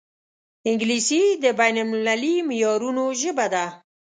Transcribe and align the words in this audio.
انګلیسي 0.69 1.21
د 1.43 1.45
بین 1.59 1.75
المللي 1.83 2.35
معیارونو 2.47 3.03
ژبه 3.21 3.45
ده 3.53 3.65